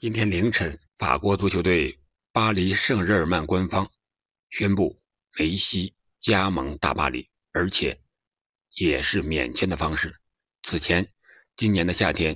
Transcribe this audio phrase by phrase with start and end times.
[0.00, 2.00] 今天凌晨，法国足球队
[2.32, 3.86] 巴黎圣日耳曼官方
[4.48, 4.98] 宣布
[5.38, 8.00] 梅西加盟大巴黎，而且
[8.76, 10.18] 也是免签的方式。
[10.62, 11.06] 此前，
[11.54, 12.34] 今年的夏天，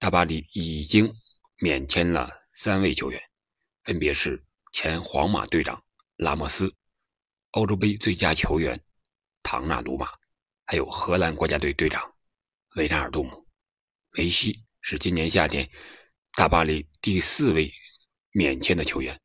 [0.00, 1.08] 大巴黎已经
[1.58, 3.22] 免签了三位球员，
[3.84, 5.80] 分别是前皇马队长
[6.16, 6.74] 拉莫斯、
[7.52, 8.76] 欧洲杯最佳球员
[9.44, 10.08] 唐纳鲁马，
[10.64, 12.02] 还有荷兰国家队队长
[12.74, 13.46] 维纳尔杜姆。
[14.10, 15.70] 梅西是今年夏天。
[16.36, 17.72] 大巴黎第四位
[18.32, 19.18] 免签的球员，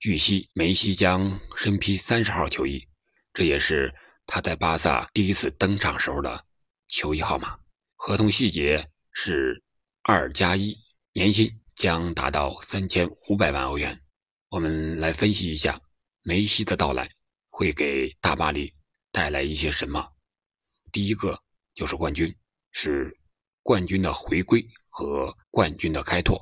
[0.00, 2.84] 据悉梅西将身披三十号球衣，
[3.32, 3.94] 这也是
[4.26, 6.44] 他在巴萨第一次登场时候的
[6.88, 7.56] 球衣号码。
[7.94, 9.62] 合同细节是
[10.02, 10.76] 二加一，
[11.12, 13.96] 年薪将达到三千五百万欧元。
[14.48, 15.80] 我们来分析一下
[16.22, 17.08] 梅西的到来
[17.48, 18.74] 会给大巴黎
[19.12, 20.04] 带来一些什么。
[20.90, 21.40] 第一个
[21.74, 22.34] 就是冠军，
[22.72, 23.16] 是
[23.62, 24.68] 冠军的回归。
[24.94, 26.40] 和冠军的开拓，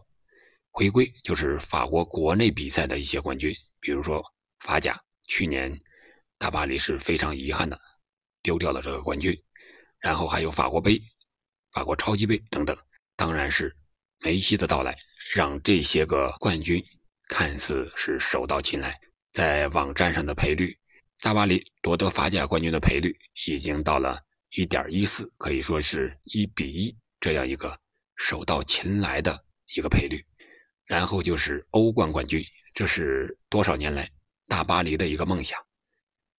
[0.73, 4.23] 回归就是法国国内比赛的一些冠军，比如说
[4.61, 5.75] 法甲，去年
[6.37, 7.81] 大巴黎是非常遗憾的
[8.43, 9.35] 丢掉了这个冠军，
[10.01, 11.01] 然后还有法国杯、
[11.73, 12.77] 法国超级杯等等。
[13.17, 13.75] 当然是
[14.19, 14.95] 梅西的到来，
[15.35, 16.85] 让这些个冠军
[17.29, 19.01] 看似是手到擒来。
[19.33, 20.77] 在网站上的赔率，
[21.23, 27.81] 大巴黎夺得法甲冠军的赔率已经到了一点一四，可以说是一比一这样一个。
[28.23, 30.25] 手到擒来的一个赔率，
[30.85, 32.41] 然后就是欧冠冠军，
[32.73, 34.09] 这是多少年来
[34.47, 35.59] 大巴黎的一个梦想，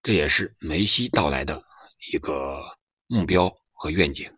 [0.02, 1.62] 这也是梅西到来的
[2.14, 2.64] 一个
[3.08, 4.32] 目标和愿景。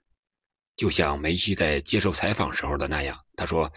[0.76, 3.72] 就像梅西在接受采访时候的那样，他说：“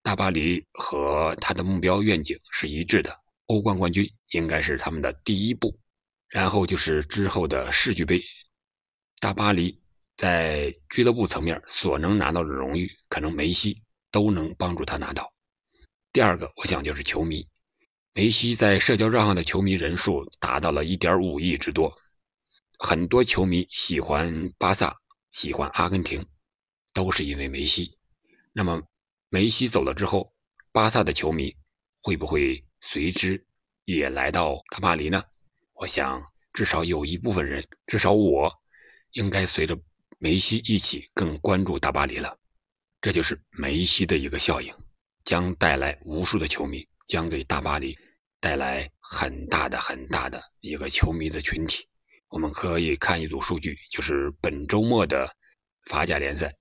[0.00, 3.12] 大巴黎和他的目标愿景是一致的，
[3.46, 5.76] 欧冠冠军应该是他们的第一步，
[6.28, 8.22] 然后就是之后的世俱杯，
[9.18, 9.76] 大巴黎。”
[10.18, 13.80] 在俱乐部层面所能拿到的荣誉，可能梅西
[14.10, 15.32] 都能帮助他拿到。
[16.12, 17.46] 第二个，我想就是球迷，
[18.14, 21.96] 梅西在社交账号的球迷人数达到了一点五亿之多，
[22.80, 24.92] 很多球迷喜欢巴萨，
[25.30, 26.26] 喜欢阿根廷，
[26.92, 27.96] 都是因为梅西。
[28.52, 28.82] 那么，
[29.28, 30.34] 梅西走了之后，
[30.72, 31.54] 巴萨的球迷
[32.02, 33.46] 会不会随之
[33.84, 35.22] 也来到大巴黎呢？
[35.74, 36.20] 我想，
[36.52, 38.52] 至少有一部分人，至少我，
[39.12, 39.78] 应该随着。
[40.20, 42.36] 梅西一起更关注大巴黎了，
[43.00, 44.74] 这就是梅西的一个效应，
[45.22, 47.96] 将带来无数的球迷，将给大巴黎
[48.40, 51.88] 带来很大的很大的一个球迷的群体。
[52.30, 55.32] 我们可以看一组数据，就是本周末的
[55.86, 56.52] 法甲联赛，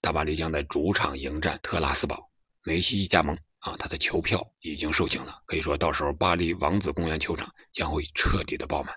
[0.00, 2.28] 大巴黎将在主场迎战特拉斯堡。
[2.64, 8.92] 梅西一加盟啊，他的球票已经售罄了，可以说到时候巴黎王子公园球场将会彻底的爆满。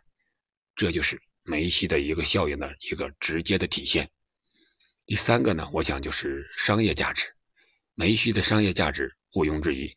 [0.76, 1.22] 这就是。
[1.48, 4.08] 梅西的一个效应的一个直接的体现。
[5.06, 7.26] 第三个呢，我想就是商业价值。
[7.96, 9.90] 梅西的商业价值毋庸置疑。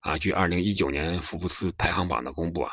[0.00, 2.72] 啊，据二零一九年福布斯排行榜的公布啊，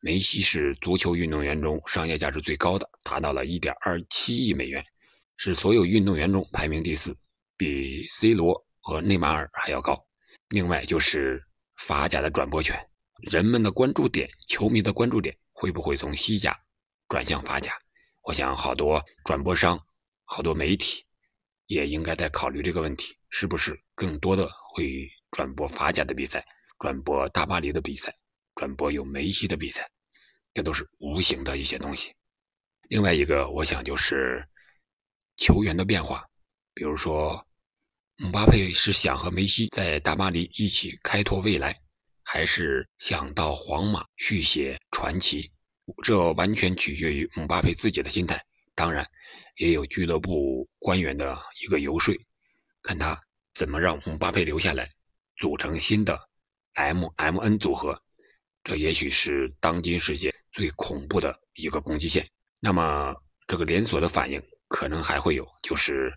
[0.00, 4.84] 梅西是足球运动员中商业价值最高的，达到了一点二七亿美元，
[5.38, 7.16] 是所有运动员中排名第四，
[7.56, 9.98] 比 C 罗和内马尔还要高。
[10.50, 11.42] 另外就是
[11.76, 12.78] 法甲的转播权，
[13.30, 16.58] 人们的关注点，球迷的关注点会不会从西甲？
[17.14, 17.72] 转向法甲，
[18.22, 19.80] 我想好多转播商、
[20.24, 21.04] 好多媒体
[21.66, 26.44] 也应该在考虑这个问题：是不是更多的会转播法甲的比赛，
[26.80, 28.12] 转播大巴黎的比赛，
[28.56, 29.88] 转播有梅西的比赛？
[30.52, 32.12] 这都是无形的一些东西。
[32.88, 34.44] 另外一个，我想就是
[35.36, 36.28] 球员的变化，
[36.74, 37.46] 比如说
[38.16, 41.80] 姆巴佩是想和梅西在大巴黎一起开拓未来，
[42.24, 45.48] 还是想到皇马续写传奇？
[46.02, 48.42] 这完全取决于姆巴佩自己的心态，
[48.74, 49.06] 当然，
[49.56, 52.14] 也有俱乐部官员的一个游说，
[52.82, 53.20] 看他
[53.52, 54.90] 怎么让姆巴佩留下来，
[55.36, 56.18] 组成新的
[56.74, 58.00] M M N 组合。
[58.62, 62.26] 这也许是当今世界最恐怖的一个攻击线。
[62.60, 63.14] 那么，
[63.46, 66.10] 这个连锁的反应可能还会有，就是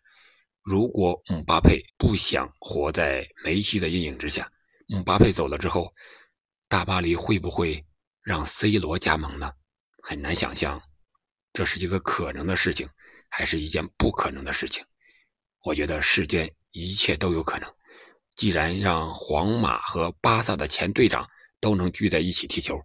[0.63, 4.49] 如果姆巴佩不想活在梅西的阴影之下，
[4.87, 5.93] 姆巴佩走了之后，
[6.69, 7.83] 大巴黎会不会？
[8.27, 9.53] 让 C 罗加盟呢，
[10.03, 10.81] 很难想象，
[11.53, 12.85] 这是一个可能的事情，
[13.29, 14.83] 还是一件不可能的事情。
[15.63, 17.73] 我觉得世间一切都有可能。
[18.35, 21.25] 既然让皇马和巴萨的前队长
[21.61, 22.77] 都能聚在一起踢球，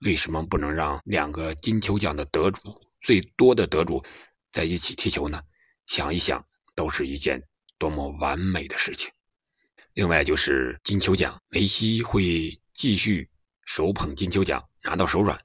[0.00, 2.60] 为什么不能让两个金球奖的得主
[3.00, 4.04] 最多的得主
[4.52, 5.42] 在一起踢球呢？
[5.86, 7.42] 想一想，都是一件
[7.78, 9.10] 多么完美的事情。
[9.94, 13.26] 另外就是金球奖，梅西会继续
[13.64, 14.62] 手捧金球奖。
[14.82, 15.38] 拿到手软，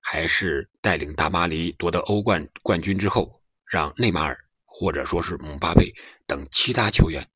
[0.00, 5.92] 还是带领大巴黎夺得欧冠冠军之后，让内马尔或者说是姆巴佩
[6.26, 7.26] 等其他球员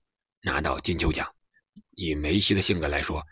[0.43, 1.27] 拿到金球奖，
[1.93, 3.23] 以梅西的性格来说，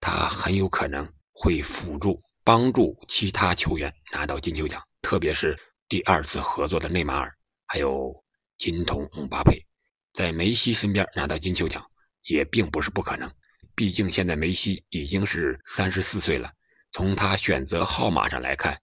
[0.00, 5.58] 他很有可能会辅助帮助其他球员拿到金球奖，特别是
[5.88, 7.34] 第二次合作的内马尔，
[7.66, 8.12] 还有
[8.56, 9.60] 金童姆巴佩，
[10.12, 11.84] 在梅西身边拿到金球奖
[12.24, 13.30] 也并不是不可能。
[13.74, 16.52] 毕竟现在梅西已经是三十四岁了，
[16.92, 18.80] 从他选择号码上来看，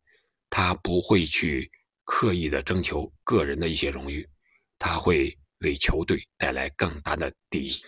[0.49, 1.69] 他不会去
[2.03, 4.27] 刻意的征求个人的一些荣誉，
[4.77, 7.81] 他会为球队带来更大的利益。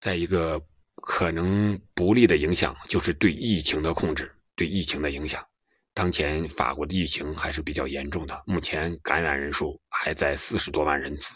[0.00, 0.60] 再一个
[1.02, 5.44] 可能不利的影响就是对疫情的控制，对疫情的影响。
[5.92, 11.34] 当前法国的疫情还是比较严重的，目前感染人数还在四十多万人次。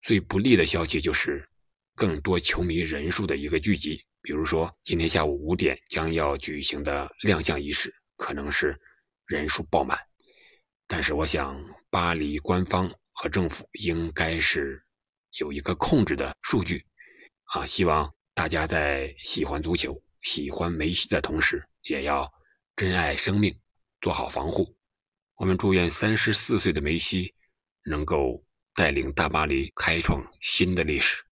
[0.00, 1.46] 最不利的消息就是
[1.94, 8.80] 更多球迷人数的一个聚集，比如说今天下午五点将要举行的亮相仪式，可能是
[9.26, 9.98] 人数爆满。
[10.86, 11.60] 但是我想，
[11.90, 14.80] 巴黎官方和政府应该是
[15.38, 16.86] 有一个控制的数据。
[17.54, 22.32] 啊，希望大家在喜欢足球、喜欢梅西的同时，也要
[22.76, 23.54] 珍爱生命，
[24.00, 24.76] 做好防护。
[25.34, 27.34] 我们祝愿三十四岁的梅西
[27.84, 31.24] 能够带领大巴黎开创新的历史。